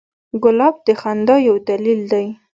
[0.43, 2.25] ګلاب د خندا یو دلیل دی.